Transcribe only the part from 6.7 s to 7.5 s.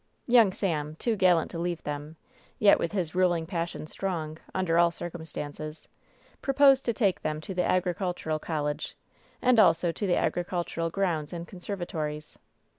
to take them